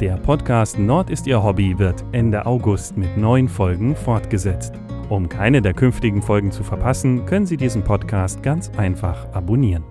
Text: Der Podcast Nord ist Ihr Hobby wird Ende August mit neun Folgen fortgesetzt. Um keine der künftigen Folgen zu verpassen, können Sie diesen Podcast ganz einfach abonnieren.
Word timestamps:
Der 0.00 0.16
Podcast 0.16 0.78
Nord 0.78 1.10
ist 1.10 1.26
Ihr 1.26 1.42
Hobby 1.42 1.78
wird 1.78 2.02
Ende 2.12 2.46
August 2.46 2.96
mit 2.96 3.18
neun 3.18 3.50
Folgen 3.50 3.94
fortgesetzt. 3.94 4.72
Um 5.10 5.28
keine 5.28 5.60
der 5.60 5.74
künftigen 5.74 6.22
Folgen 6.22 6.50
zu 6.50 6.64
verpassen, 6.64 7.26
können 7.26 7.44
Sie 7.44 7.58
diesen 7.58 7.84
Podcast 7.84 8.42
ganz 8.42 8.70
einfach 8.78 9.30
abonnieren. 9.34 9.84